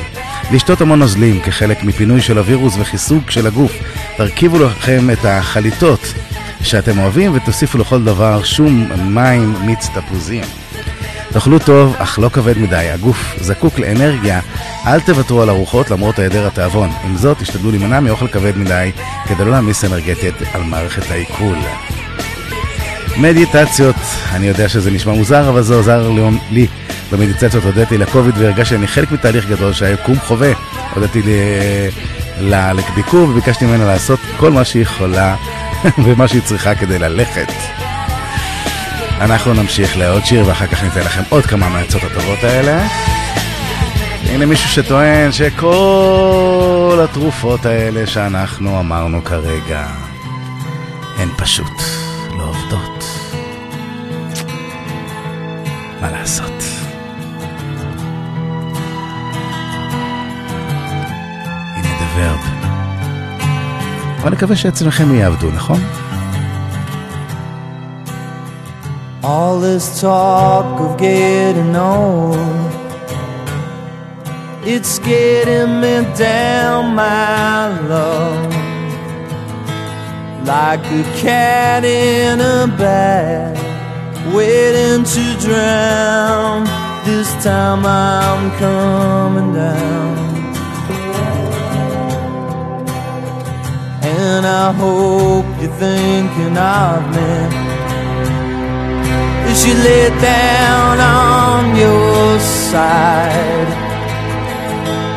לשתות 0.52 0.82
המון 0.82 1.00
נוזלים 1.00 1.42
כחלק 1.42 1.84
מפינוי 1.84 2.22
של 2.22 2.38
הווירוס 2.38 2.74
וחיזוק 2.80 3.30
של 3.30 3.48
הגוף. 3.48 3.72
תרכיבו 4.18 4.60
לכם 4.60 5.10
את 5.10 5.26
החליטות 5.26 6.14
שאתם 6.64 7.00
אוהבים 7.00 7.36
ותוסיפו 7.36 7.78
לכל 7.78 8.04
דבר 8.04 8.44
שום 8.44 8.88
מים 9.06 9.56
מיץ 9.66 9.88
תפוזים. 9.94 10.44
תאכלו 11.32 11.60
טוב, 11.60 11.96
אך 11.98 12.20
לא 12.20 12.30
כבד 12.30 12.58
מדי, 12.58 12.90
הגוף 12.94 13.36
זקוק 13.42 13.80
לאנרגיה, 13.80 14.40
אל 14.86 15.00
תוותרו 15.00 15.42
על 15.42 15.50
ארוחות 15.50 15.92
למרות 15.92 16.20
היעדר 16.20 16.48
התיאבון. 16.48 16.90
עם 17.04 17.18
זאת, 17.18 17.38
תשתדלו 17.40 17.72
להימנע 17.72 18.00
מאוכל 18.00 18.28
כבד 18.28 18.58
מדי, 18.58 18.92
כדי 19.28 19.46
לא 19.46 19.52
להעמיס 19.52 19.86
אנרגטית 19.86 20.36
על 20.54 20.64
מערכת 20.64 21.12
העיכול. 21.12 21.58
מדיטציות, 23.18 23.96
אני 24.32 24.48
יודע 24.48 24.70
שזה 24.70 24.92
נשמע 24.92 25.14
מוזר, 25.14 25.50
אבל 25.50 25.62
זה 25.62 25.76
עוזר 25.76 26.12
לי. 26.52 26.68
במדיטציות 27.12 27.64
הודיתי 27.64 27.98
לקוביד 27.98 28.38
והרגשתי 28.38 28.76
שאני 28.76 28.88
חלק 28.88 29.12
מתהליך 29.12 29.50
גדול 29.50 29.74
שהיקום 29.74 30.20
חווה. 30.20 30.52
הודיתי 30.96 31.22
לביקור 32.40 33.30
וביקשתי 33.30 33.66
ממנה 33.66 33.86
לעשות 33.86 34.20
כל 34.38 34.52
מה 34.52 34.66
שהיא 34.66 34.82
יכולה 34.82 35.36
ומה 36.06 36.28
שהיא 36.28 36.42
צריכה 36.42 36.76
כדי 36.76 37.00
ללכת. 37.00 37.52
אנחנו 39.22 39.54
נמשיך 39.54 39.98
לעוד 39.98 40.26
שיר 40.26 40.48
ואחר 40.48 40.68
כך 40.68 40.84
ניתן 40.84 41.00
לכם 41.00 41.22
עוד 41.30 41.46
כמה 41.46 41.70
מהעצות 41.70 42.04
הטובות 42.04 42.44
האלה. 42.44 42.88
הנה 44.24 44.46
מישהו 44.46 44.70
שטוען 44.70 45.32
שכל 45.32 47.00
התרופות 47.04 47.66
האלה 47.66 48.08
שאנחנו 48.08 48.80
אמרנו 48.80 49.24
כרגע 49.24 49.88
הן 51.18 51.30
פשוט 51.38 52.01
לעשות? 56.22 56.64
הנה 61.76 61.88
The 62.00 62.20
Verb. 62.20 62.42
אבל 64.22 64.32
נקווה 64.32 64.56
שאצלכם 64.56 65.16
יעבדו, 65.16 65.52
נכון? 65.52 65.80
All 69.24 69.60
this 69.60 70.02
talk 70.02 70.70
of 70.86 70.98
getting 70.98 71.76
old, 71.76 72.72
it's 74.74 74.94
getting 75.10 75.72
me 75.82 75.96
down, 76.28 76.82
my 76.96 77.68
love. 77.92 78.54
Like 80.52 80.86
a 81.00 81.04
cat 81.24 81.84
in 81.86 82.38
a 82.56 82.60
bag, 82.82 83.61
waiting 84.34 85.04
to 85.04 85.24
drown. 85.40 86.66
This 87.06 87.32
time 87.44 87.86
I'm 87.86 88.52
coming 88.60 89.54
down. 89.54 90.18
And 94.04 94.46
I 94.46 94.72
hope 94.74 95.46
you're 95.62 95.78
thinking 95.88 96.58
of 96.58 97.02
me 97.16 97.32
as 99.52 99.66
you 99.66 99.74
lay 99.74 100.10
down 100.22 101.00
on 101.00 101.76
your 101.76 102.40
side. 102.40 103.70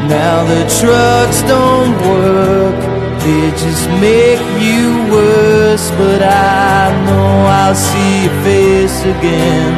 Now 0.09 0.45
the 0.45 0.63
trucks 0.79 1.41
don't 1.43 1.95
work, 2.09 2.79
they 3.25 3.51
just 3.53 3.89
make 4.05 4.45
you 4.61 4.85
worse. 5.11 5.91
But 6.01 6.21
I 6.23 6.93
know 7.07 7.29
I'll 7.61 7.75
see 7.75 8.25
your 8.25 8.37
face 8.45 8.99
again. 9.15 9.73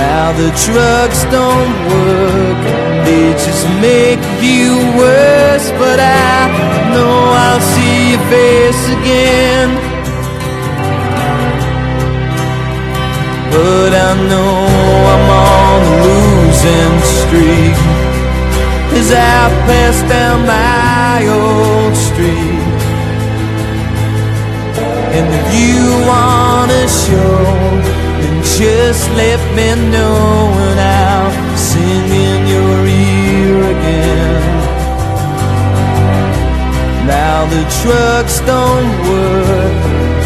Now 0.00 0.26
the 0.40 0.50
trucks 0.64 1.20
don't 1.36 1.74
work, 1.94 2.60
they 3.06 3.26
just 3.46 3.66
make 3.82 4.22
you 4.40 4.78
worse. 4.96 5.68
But 5.82 5.98
I 5.98 6.46
know 6.94 7.16
I'll 7.44 7.64
see 7.74 7.98
your 8.12 8.24
face 8.34 8.82
again. 8.98 9.68
But 13.52 13.92
I 14.08 14.10
know 14.30 14.54
I'm 15.12 15.26
on 15.44 15.80
a 15.90 15.94
losing 16.06 16.96
streak 17.18 17.89
As 18.98 19.10
I 19.12 19.40
pass 19.66 19.96
down 20.08 20.38
my 20.46 21.26
old 21.28 21.94
street. 21.96 22.60
And 25.16 25.26
if 25.38 25.46
you 25.60 25.80
wanna 26.06 26.82
show 26.86 27.42
Then 28.20 28.36
just 28.58 29.04
let 29.22 29.40
me 29.56 29.68
know 29.90 30.54
And 30.66 30.78
I'll 30.80 31.32
sing 31.56 32.06
in 32.26 32.40
your 32.54 32.76
ear 32.86 33.56
again. 33.74 34.60
Now 37.06 37.38
the 37.54 37.64
trucks 37.82 38.36
don't 38.52 38.90
work 39.10 39.74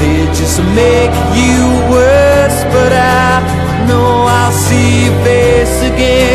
They 0.01 0.21
just 0.41 0.59
make 0.83 1.15
you 1.41 1.61
worse 1.97 2.59
But 2.77 2.93
I 2.93 3.87
know 3.89 4.27
I'll 4.39 4.53
see 4.53 5.07
your 5.07 5.17
face 5.25 5.77
again 5.93 6.34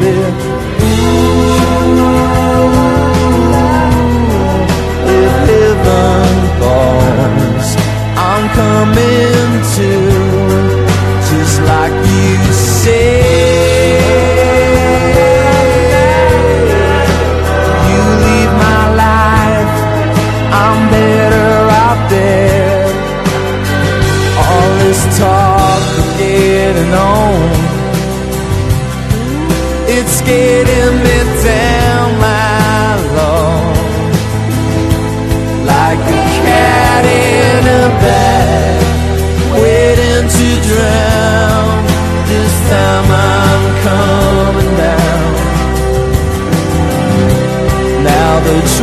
bed 0.00 0.43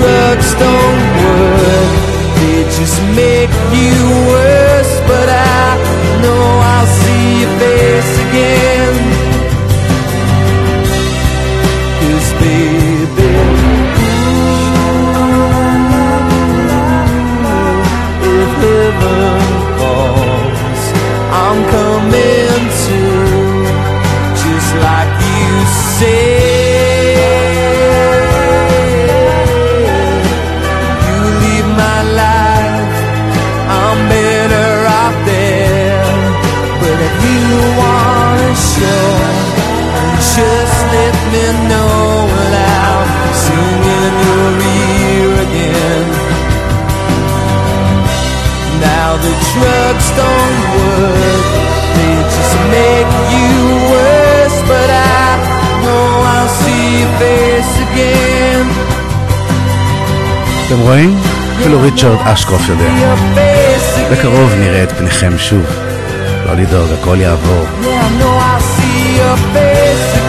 trucks 0.02 0.54
don't 0.54 1.04
work. 1.22 1.92
They 2.38 2.60
just 2.78 2.98
make 3.22 3.54
you 3.78 4.01
let 41.32 41.56
me 41.56 41.68
know 41.70 42.28
And 42.42 42.56
I'll 42.56 43.34
sing 43.44 43.82
in 44.00 44.14
your 44.28 44.50
ear 44.76 45.32
again 45.48 46.08
Now 48.88 49.10
the 49.26 49.34
trucks 49.52 50.08
don't 50.22 50.58
work 50.78 51.46
They 51.96 52.14
just 52.36 52.56
make 52.78 53.12
you 53.36 53.56
worse 53.94 54.58
But 54.72 54.90
I 54.90 55.32
know 55.84 56.06
I'll 56.34 56.54
see 56.62 56.86
your 57.02 57.14
face 57.20 57.74
again 57.88 58.68
אתם 60.68 60.80
רואים? 60.80 61.18
אפילו 61.60 61.82
ריצ'רד 61.82 62.18
אשקרוף 62.24 62.70
יודע. 62.70 63.14
בקרוב 64.12 64.54
נראה 64.60 64.84
את 64.84 64.92
פניכם 64.92 65.38
שוב. 65.38 65.66
לא 66.46 66.54
לדאוג, 66.56 66.88
הכל 67.02 67.18
יעבור. 67.20 67.66
Yeah, 67.66 67.88
I 67.88 68.20
know 68.20 68.34
I'll 68.38 68.62
see 68.62 69.18
your 69.20 69.38
face 69.54 70.21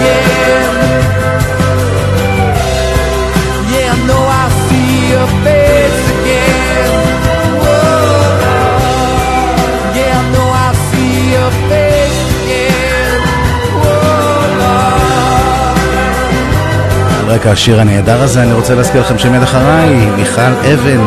רקע 17.33 17.51
השיר 17.51 17.81
הנהדר 17.81 18.23
הזה 18.23 18.43
אני 18.43 18.53
רוצה 18.53 18.75
להזכיר 18.75 19.01
לכם 19.01 19.19
שמיד 19.19 19.43
אחריי 19.43 20.11
מיכל 20.17 20.41
אבן 20.41 21.01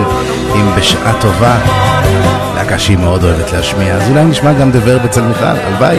עם 0.56 0.76
בשעה 0.78 1.22
טובה. 1.22 1.58
להקה 2.56 2.80
שהיא 2.80 2.98
מאוד 2.98 3.24
אוהבת 3.24 3.52
להשמיע, 3.54 3.94
אז 3.96 4.10
אולי 4.10 4.26
נשמע 4.26 4.54
גם 4.54 4.72
דברב 4.72 5.06
אצל 5.06 5.22
מיכל, 5.22 5.44
הלוואי. 5.46 5.98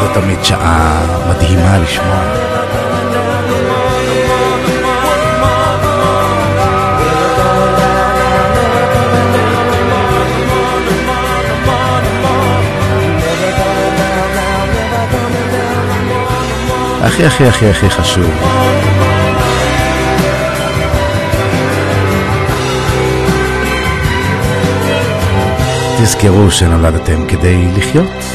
זו 0.00 0.20
תמיד 0.20 0.44
שעה 0.44 1.00
מדהימה 1.28 1.78
לשמוע. 1.78 2.43
הכי 17.04 17.26
הכי 17.26 17.44
הכי 17.44 17.70
הכי 17.70 17.90
חשוב. 17.90 18.30
תזכרו 25.98 26.50
שנולדתם 26.50 27.26
כדי 27.26 27.68
לחיות. 27.76 28.33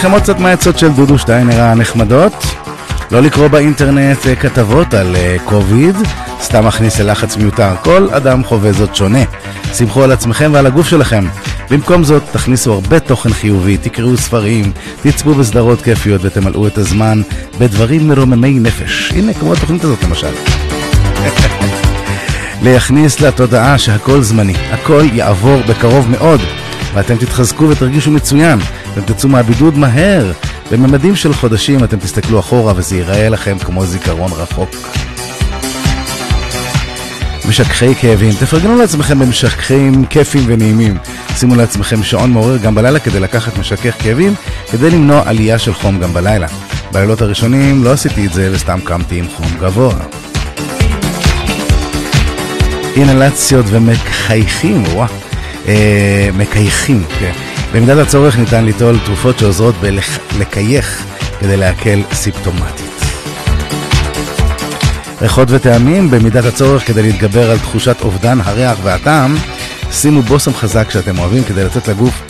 לכם 0.00 0.10
עוד 0.10 0.22
קצת 0.22 0.38
מהעצות 0.38 0.78
של 0.78 0.88
דודו 0.92 1.18
שטיינר 1.18 1.60
הנחמדות. 1.60 2.32
לא 3.10 3.20
לקרוא 3.20 3.48
באינטרנט 3.48 4.18
uh, 4.18 4.36
כתבות 4.40 4.94
על 4.94 5.16
קוביד, 5.44 5.96
uh, 5.96 6.42
סתם 6.42 6.66
מכניס 6.66 7.00
ללחץ 7.00 7.36
מיותר. 7.36 7.74
כל 7.82 8.08
אדם 8.12 8.44
חווה 8.44 8.72
זאת 8.72 8.94
שונה. 8.94 9.18
שמחו 9.74 10.02
על 10.04 10.12
עצמכם 10.12 10.50
ועל 10.54 10.66
הגוף 10.66 10.88
שלכם. 10.88 11.24
במקום 11.70 12.04
זאת, 12.04 12.22
תכניסו 12.32 12.72
הרבה 12.72 13.00
תוכן 13.00 13.32
חיובי, 13.32 13.76
תקראו 13.76 14.16
ספרים, 14.16 14.72
תצפו 15.02 15.34
בסדרות 15.34 15.82
כיפיות 15.82 16.20
ותמלאו 16.24 16.66
את 16.66 16.78
הזמן 16.78 17.22
בדברים 17.58 18.08
מרוממי 18.08 18.58
נפש. 18.58 19.12
הנה, 19.16 19.34
כמו 19.34 19.52
התוכנית 19.52 19.84
הזאת 19.84 20.02
למשל. 20.04 20.32
להכניס 22.64 23.20
לתודעה 23.20 23.78
שהכל 23.78 24.22
זמני, 24.22 24.54
הכל 24.70 25.04
יעבור 25.12 25.60
בקרוב 25.68 26.10
מאוד, 26.10 26.40
ואתם 26.94 27.16
תתחזקו 27.16 27.68
ותרגישו 27.68 28.10
מצוין, 28.10 28.58
אתם 28.92 29.00
תצאו 29.00 29.28
מהבידוד 29.28 29.78
מהר. 29.78 30.32
בממדים 30.70 31.16
של 31.16 31.34
חודשים 31.34 31.84
אתם 31.84 31.98
תסתכלו 31.98 32.40
אחורה 32.40 32.72
וזה 32.76 32.96
ייראה 32.96 33.28
לכם 33.28 33.58
כמו 33.58 33.86
זיכרון 33.86 34.32
רחוק. 34.32 34.70
משככי 37.48 37.94
כאבים, 37.94 38.32
תפרגנו 38.40 38.76
לעצמכם 38.76 39.18
במשככים 39.18 40.04
כיפים 40.04 40.42
ונעימים. 40.46 40.98
שימו 41.36 41.54
לעצמכם 41.54 42.02
שעון 42.02 42.32
מעורר 42.32 42.56
גם 42.56 42.74
בלילה 42.74 42.98
כדי 42.98 43.20
לקחת 43.20 43.58
משכך 43.58 44.02
כאבים, 44.02 44.34
כדי 44.70 44.90
למנוע 44.90 45.22
עלייה 45.26 45.58
של 45.58 45.74
חום 45.74 46.00
גם 46.00 46.12
בלילה. 46.12 46.46
בלילות 46.92 47.22
הראשונים 47.22 47.84
לא 47.84 47.92
עשיתי 47.92 48.26
את 48.26 48.32
זה 48.32 48.50
וסתם 48.52 48.80
קמתי 48.84 49.18
עם 49.18 49.28
חום 49.28 49.46
גבוה. 49.60 49.94
אינלציות 52.96 53.66
ומקייחים, 53.68 54.84
וואו, 54.84 55.08
אה, 55.68 56.28
מקייחים, 56.36 57.04
כן. 57.18 57.32
במידת 57.72 57.98
הצורך 57.98 58.38
ניתן 58.38 58.64
ליטול 58.64 58.98
תרופות 59.04 59.38
שעוזרות 59.38 59.74
בלקייך 59.80 61.04
כדי 61.40 61.56
להקל 61.56 62.02
סיפטומטית. 62.12 62.90
ריחות 65.22 65.48
וטעמים, 65.50 66.10
במידת 66.10 66.44
הצורך 66.44 66.86
כדי 66.86 67.02
להתגבר 67.02 67.50
על 67.50 67.58
תחושת 67.58 67.96
אובדן 68.00 68.38
הריח 68.44 68.78
והטעם, 68.82 69.36
שימו 69.92 70.22
בושם 70.22 70.54
חזק 70.54 70.90
שאתם 70.90 71.18
אוהבים 71.18 71.44
כדי 71.44 71.64
לתת 71.64 71.88
לגוף 71.88 72.22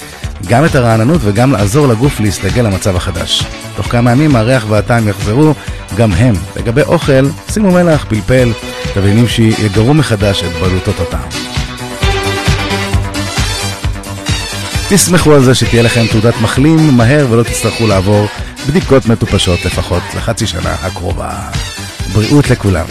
גם 0.49 0.65
את 0.65 0.75
הרעננות 0.75 1.21
וגם 1.25 1.53
לעזור 1.53 1.89
לגוף 1.89 2.21
להסתגל 2.21 2.63
למצב 2.63 2.97
החדש. 2.97 3.45
תוך 3.77 3.87
כמה 3.87 4.13
ימים 4.13 4.37
הריח 4.37 4.65
והטעם 4.69 5.09
יחזרו 5.09 5.55
גם 5.97 6.13
הם. 6.13 6.35
לגבי 6.57 6.83
אוכל, 6.83 7.27
שימו 7.51 7.71
מלח, 7.71 8.05
פלפל, 8.09 8.53
תבלינים 8.95 9.29
שיגרו 9.29 9.95
מחדש 9.95 10.43
את 10.43 10.53
בלוטות 10.53 11.01
הטעם. 11.01 11.50
תסמכו 14.93 15.35
על 15.35 15.43
זה 15.43 15.55
שתהיה 15.55 15.83
לכם 15.83 16.07
תעודת 16.07 16.35
מחלים 16.43 16.97
מהר 16.97 17.27
ולא 17.31 17.43
תצטרכו 17.43 17.87
לעבור 17.87 18.27
בדיקות 18.69 19.07
מטופשות 19.07 19.65
לפחות 19.65 20.03
לחצי 20.17 20.47
שנה 20.47 20.75
הקרובה. 20.75 21.31
בריאות 22.13 22.51
לכולם. 22.51 22.87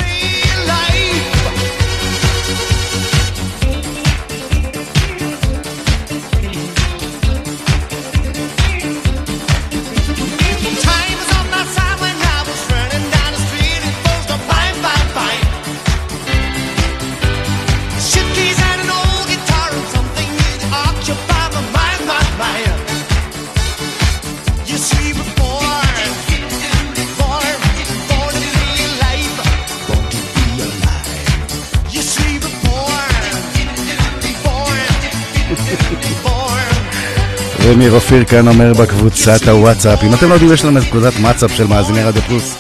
אמיר 37.74 37.92
אופיר 37.92 38.24
כאן 38.24 38.48
אומר 38.48 38.74
בקבוצת 38.74 39.48
הוואטסאפ, 39.48 40.04
אם 40.04 40.14
אתם 40.14 40.30
לא 40.30 40.34
יודעים, 40.34 40.54
יש 40.54 40.66
לנו 40.66 40.80
נקודת 40.80 41.14
וואטסאפ 41.14 41.56
של 41.56 41.68
מאזיני 41.68 42.04
רדיו 42.04 42.22
פלוס. 42.22 42.56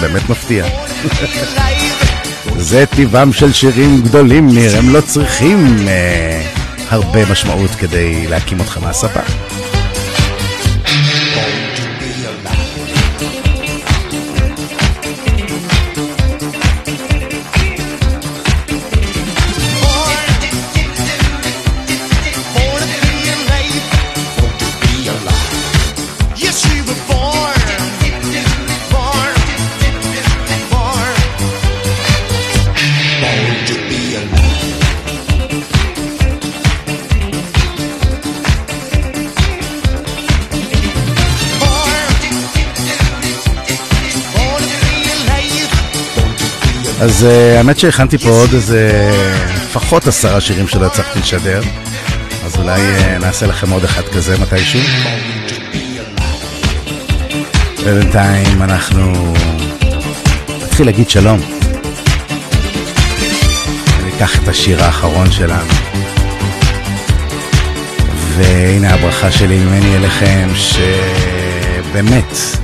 באמת 0.00 0.30
מפתיע. 0.30 0.66
זה 2.56 2.84
טבעם 2.86 3.32
של 3.32 3.52
שירים 3.52 4.02
גדולים, 4.02 4.54
ניר, 4.54 4.78
הם 4.78 4.90
לא 4.90 5.00
צריכים 5.00 5.88
אה, 5.88 6.42
הרבה 6.90 7.32
משמעות 7.32 7.70
כדי 7.70 8.26
להקים 8.28 8.60
אותך 8.60 8.78
מהספה. 8.82 9.20
אז 47.00 47.22
uh, 47.22 47.58
האמת 47.58 47.78
שהכנתי 47.78 48.18
פה 48.18 48.28
עוד 48.28 48.54
איזה 48.54 49.10
לפחות 49.54 50.06
עשרה 50.06 50.40
שירים 50.40 50.68
שלא 50.68 50.86
הצלחתי 50.86 51.18
לשדר, 51.18 51.60
אז 52.44 52.56
אולי 52.56 52.80
uh, 52.80 53.20
נעשה 53.20 53.46
לכם 53.46 53.70
עוד 53.70 53.84
אחד 53.84 54.02
כזה 54.02 54.38
מתישהו. 54.38 54.80
ובינתיים 57.78 58.62
אנחנו 58.62 59.34
נתחיל 60.62 60.86
להגיד 60.86 61.10
שלום. 61.10 61.40
ניקח 64.04 64.42
את 64.42 64.48
השיר 64.48 64.84
האחרון 64.84 65.32
שלנו. 65.32 65.72
והנה 68.36 68.94
הברכה 68.94 69.30
שלי 69.30 69.58
ממני 69.58 69.96
אליכם, 69.96 70.48
שבאמת, 70.54 72.59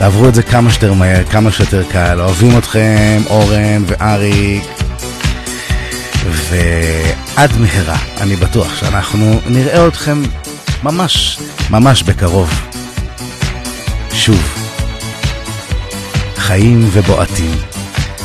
תעברו 0.00 0.28
את 0.28 0.34
זה 0.34 0.42
כמה 0.42 0.70
שיותר 0.70 0.92
מהר, 0.92 1.24
כמה 1.24 1.52
שיותר 1.52 1.82
קל. 1.90 2.20
אוהבים 2.20 2.58
אתכם, 2.58 3.22
אורן 3.30 3.82
ואריק. 3.86 4.64
ועד 6.30 7.50
מהרה, 7.58 7.96
אני 8.20 8.36
בטוח 8.36 8.76
שאנחנו 8.76 9.40
נראה 9.46 9.86
אתכם 9.86 10.22
ממש, 10.82 11.38
ממש 11.70 12.02
בקרוב. 12.02 12.50
שוב, 14.12 14.42
חיים 16.36 16.88
ובועטים. 16.92 17.54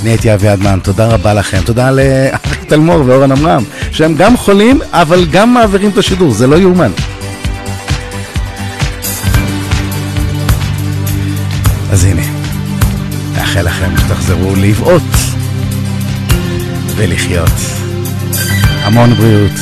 אני 0.02 0.10
הייתי 0.10 0.34
אבי 0.34 0.54
אדמן, 0.54 0.80
תודה 0.84 1.08
רבה 1.08 1.34
לכם. 1.34 1.62
תודה 1.66 1.92
לאריק 1.92 2.64
תלמור 2.68 3.04
ואורן 3.06 3.32
עמרם, 3.32 3.64
שהם 3.92 4.16
גם 4.16 4.38
חולים, 4.38 4.80
אבל 4.92 5.26
גם 5.26 5.54
מעבירים 5.54 5.90
את 5.90 5.98
השידור, 5.98 6.32
זה 6.32 6.48
לא 6.48 6.56
יאומן. 6.56 6.92
אז 11.96 12.04
הנה, 12.04 12.22
נאחל 13.34 13.62
לכם 13.62 13.98
שתחזרו 13.98 14.56
לבעוט 14.56 15.04
ולחיות. 16.96 17.52
המון 18.84 19.14
בריאות 19.14 19.60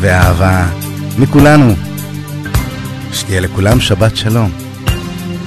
ואהבה 0.00 0.66
מכולנו. 1.18 1.74
שתהיה 3.12 3.40
לכולם 3.40 3.80
שבת 3.80 4.16
שלום. 4.16 4.50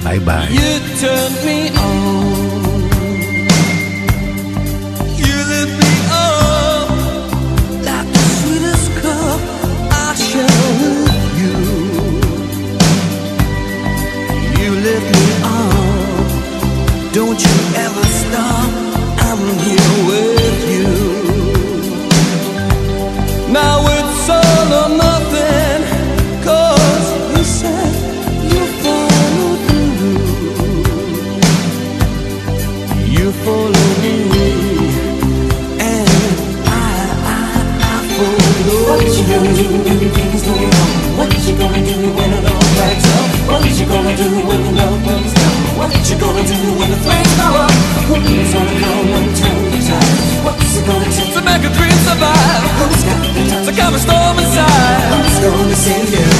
ביי 0.04 0.18
ביי. 0.18 0.56
You 0.56 1.95
when 46.76 46.90
the 46.90 47.00
flames 47.00 47.34
go 47.40 47.48
up? 47.64 47.72
Who's 48.06 48.52
gonna 48.52 48.80
come 48.80 49.08
and 49.16 49.36
turn 49.36 49.70
the 49.72 49.80
tide? 49.80 50.44
What's 50.44 50.76
it 50.76 50.86
gonna 50.86 51.10
take 51.10 51.32
to 51.34 51.42
make 51.42 51.64
a 51.64 51.72
dream 51.72 51.98
survive. 52.04 52.62
Who's 52.78 53.02
got 53.04 53.20
the 53.34 53.42
time? 53.50 53.64
To 53.66 53.72
calm 53.72 53.94
a 53.94 53.98
storm 53.98 54.38
inside. 54.38 55.00
Who's 55.12 55.38
gonna 55.40 55.74
save 55.74 56.12
you? 56.12 56.35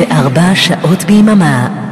24 0.00 0.54
שעות 0.54 1.04
ביממה 1.04 1.89